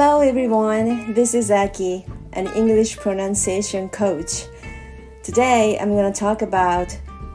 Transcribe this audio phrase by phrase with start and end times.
[0.00, 4.46] Hello everyone, this is Aki, an English pronunciation coach.
[5.22, 6.90] Today I'm going to talk about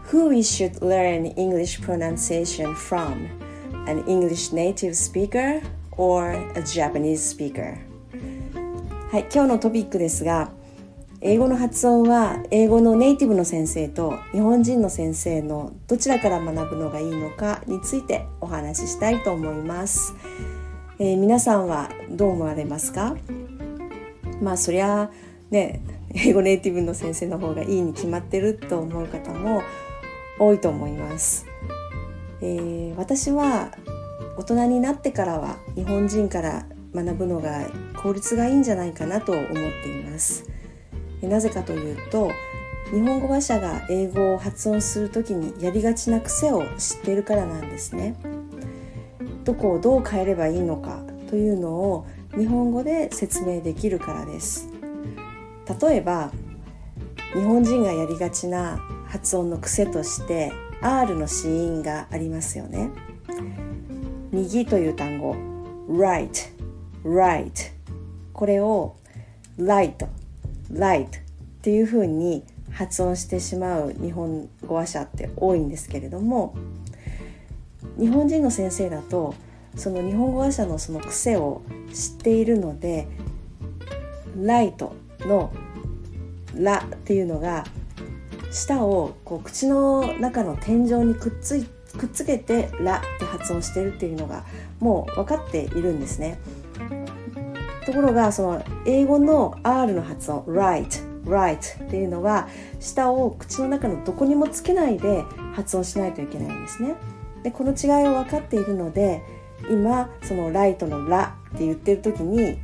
[0.05, 3.29] who we should learn English pronunciation from
[3.85, 5.61] an English native speaker
[5.91, 7.77] or a Japanese speaker.
[9.11, 10.49] はい、今日のトピックですが、
[11.21, 20.15] 英語の発音は英語のネイティブの先生と日本人の先生のどちらから学ぶのがいいのかについてお話ししたいと思います。
[20.97, 23.17] えー、皆さんはどう思われますか？
[24.41, 25.09] まあそりゃ
[25.51, 25.81] ね
[26.13, 29.61] 英語ネイティブの先生の方がいいに決まってると思う方も
[30.39, 31.45] 多いと思います。
[32.41, 33.71] えー、私は
[34.37, 37.67] 大人になってからは日本人から学ぶのが
[38.01, 40.45] 効率がいいんじゃないかなと思っています。
[41.21, 42.31] なぜかというと
[42.91, 48.15] 日本語話者が英語を発音する時にやりがちな癖を知っているからなんですね。
[49.45, 54.67] どこをどう変えればいいのかというのを日本語で説明できるからです。
[55.81, 56.31] 例えば
[57.33, 62.89] 日本人がやりがちな発音の癖として R の子音がありますよね。
[64.31, 65.35] 右という単語
[65.89, 66.29] right
[67.03, 67.51] right
[68.33, 68.95] これを
[69.57, 70.07] light
[70.71, 71.09] light っ
[71.61, 76.55] ていうふうに発音してしまう日本語話者って多いんですけれども
[77.99, 79.35] 日本人の先生だと
[79.75, 81.61] その日本語話者のその癖を
[81.93, 83.07] 知っているので
[84.37, 85.51] ライトの
[86.55, 87.65] 「ラ」っていうのが
[88.51, 91.65] 舌をこう口の中の天井にくっつい
[91.97, 94.43] くっつけて「ラ」って発音してるっていうのが
[94.79, 96.37] もう分かっているんですね。
[97.85, 100.87] ところがその英語の R の発音「right」
[101.25, 102.47] right っていうのは
[102.79, 106.95] 舌を口の中のどこにもつけないで発音しないといけないんですね。
[107.45, 109.21] でこの違いを分かっているので
[109.69, 112.57] 今そのライトの「ラ」って言ってる時に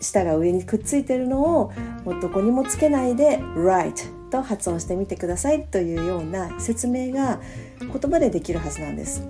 [0.00, 1.72] 舌が上にくっついてるのを
[2.04, 3.94] もうどこにもつけないで「right」
[4.28, 7.40] と発音してみてくださいというような説明が
[7.80, 9.24] 言葉でできるはずなんです。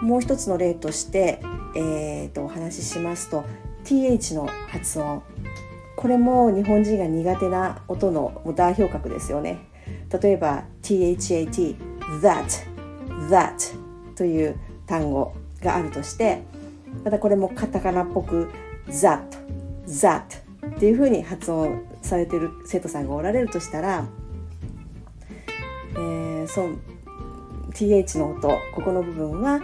[0.00, 1.40] もう一つの例として、
[1.76, 3.44] えー、とお話ししますと
[3.84, 5.22] th の発音
[5.96, 9.58] これも日本人が苦手な音の代表格ですよね。
[10.22, 11.76] 例えば THAT
[12.22, 12.73] that
[13.28, 13.54] that
[14.16, 16.42] という単語があるとして
[17.04, 18.50] またこれもカタカナっぽく
[18.88, 19.20] that
[19.86, 20.22] that
[20.76, 24.06] っていうふうに発音されてる生徒さんがおられるとしたら、
[25.94, 26.76] えー、その
[27.72, 29.60] th の音ここの部分は、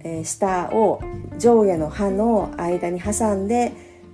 [0.00, 1.00] えー、下を
[1.38, 3.72] 上下の歯の間に挟んで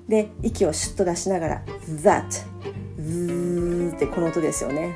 [0.08, 1.62] で息をシュッと出しながら
[2.02, 2.54] that
[3.94, 4.94] ってこの音ですよね。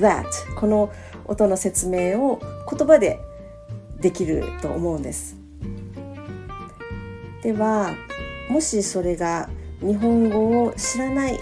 [0.00, 0.24] that
[0.56, 0.90] この
[1.26, 2.40] 音の説明を
[2.70, 3.20] 言葉で
[4.00, 5.36] できると思うんです。
[7.42, 7.94] では
[8.50, 9.48] もしそれが
[9.80, 11.40] 日本語を知らない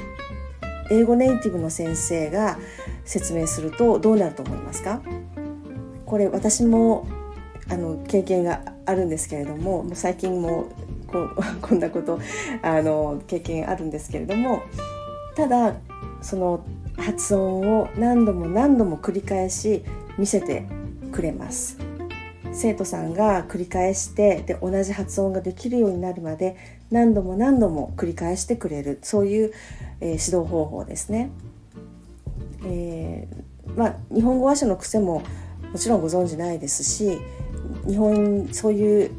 [0.90, 2.58] 英語ネイティブの先生が
[3.04, 5.02] 説明するとどうなると思いますか？
[6.06, 7.06] これ私も
[7.68, 10.68] あの経験があるんですけれどももう最近も
[11.06, 11.28] こ
[11.60, 12.18] こんなこと
[12.62, 14.62] あの経験あるんですけれども
[15.36, 15.74] ただ
[16.22, 16.64] その
[17.00, 19.84] 発音を何度も何度も繰り返し
[20.18, 20.66] 見せて
[21.12, 21.78] くれます
[22.52, 26.56] 生徒さんが繰り返してで同じ発音ができるようになるまで
[26.90, 29.52] 何度も何度も繰り返してくれるそういう、
[30.00, 31.30] えー、指導方法ですね。
[32.64, 35.22] えー、まあ、日本語話者の癖も
[35.72, 37.18] もちろんご存じないですし
[37.86, 39.10] 日本そういう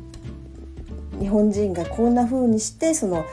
[1.19, 3.25] 日本人がこんな風にしてその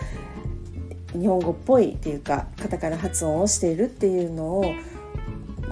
[1.13, 4.65] 日本語っぽいっていうかカタカナ発音をしているっていうのを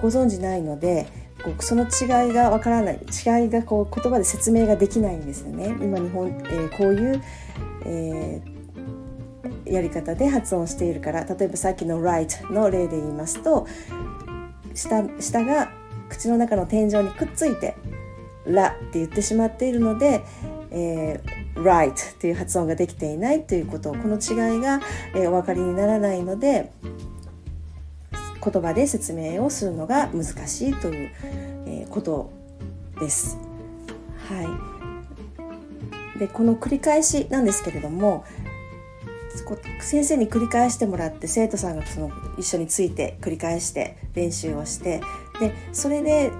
[0.01, 1.07] ご存じないので
[1.59, 5.67] その違いがわからない違いがこう言葉で説明ができないんですよね。
[5.79, 7.23] 今日本、えー、こういう、
[7.85, 13.67] えー、やり方で発音しているから例えばさっきの「right」の例で言いますと
[14.73, 15.69] 下下が
[16.09, 17.75] 口の中の天井にくっついて
[18.45, 20.23] 「ら」って言ってしまっているので、
[20.71, 24.81] えー、right っていう発音ができていないということこの違いが、
[25.15, 26.71] えー、お分かりにならないので
[28.43, 31.11] 言葉で説明をするのが難しいという、
[31.65, 32.31] えー、こと
[32.99, 33.37] です。
[34.29, 34.43] は
[36.15, 38.25] い、でこの繰り返しなんですけれども
[39.81, 45.01] 先生に繰り返してもらって生徒さんがその一緒について繰り返して練習をして
[45.39, 46.31] でそれで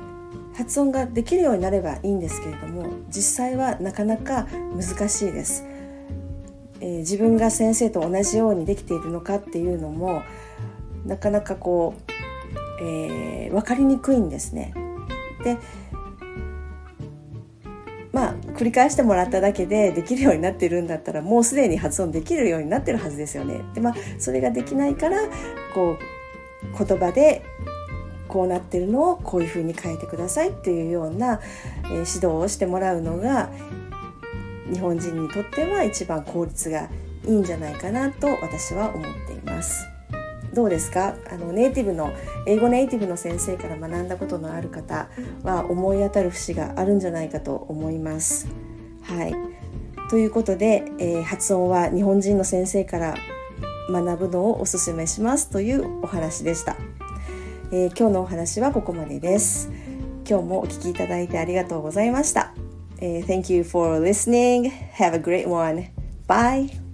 [0.57, 5.63] 発音ができるようになればいいんですけれども実際はなかなか難しいです。
[6.79, 10.23] えー、自分が先生と同じようにできているのかっていうのも
[11.05, 14.73] なかなかこう、えー、分かりにくいんですね。
[15.43, 15.57] で、
[18.11, 23.61] まあ繰り返してもらっただけでできるようになってるんだったらもうすでに発音できるようになってるはずですよね。
[23.75, 25.19] でまあそれができないから
[25.75, 25.97] こ
[26.63, 27.43] う言葉で
[28.27, 31.39] こうなってるのをこういうふうに変えてくださいっていうような、
[31.85, 33.49] え、指導をしてもらうのが
[34.71, 36.89] 日本人にとっては一番効率が
[37.25, 39.85] いいんじゃないかなと私は思っています。
[40.53, 41.15] どうですか？
[41.29, 42.11] あのネイティブの
[42.47, 45.07] 英語ネイティブの先生から学んだことのある方
[45.43, 48.47] は思い当たる節があるんじゃないかと思います。
[49.03, 49.35] はい
[50.09, 53.15] ということで、えー、発音は日本人の先生から
[53.89, 56.75] 学ぶのをおすすめしますというお話でした。
[57.71, 59.69] えー、今日のお話はここまでです。
[60.27, 62.53] 今日もお聞きいただいてありがとうございました。
[62.99, 64.71] えー thank you for listening.
[64.93, 65.89] Have a great one.
[66.27, 66.86] Bye.